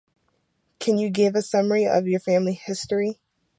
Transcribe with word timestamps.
Can 0.79 0.97
you 0.97 1.11
give 1.11 1.35
a 1.35 1.43
summary 1.43 1.85
of 1.85 2.07
your 2.07 2.19
family 2.19 2.53
history? 2.53 3.19